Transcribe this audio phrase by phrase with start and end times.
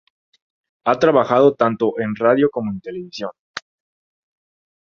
[0.83, 3.29] Ha trabajado tanto en radio como en televisión.